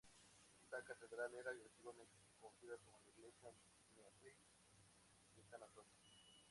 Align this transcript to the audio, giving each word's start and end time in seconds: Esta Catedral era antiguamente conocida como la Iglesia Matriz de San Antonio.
Esta 0.63 0.81
Catedral 0.81 1.31
era 1.35 1.51
antiguamente 1.51 2.17
conocida 2.39 2.75
como 2.77 2.97
la 3.05 3.11
Iglesia 3.11 3.53
Matriz 4.01 4.33
de 5.35 5.43
San 5.45 5.61
Antonio. 5.61 5.93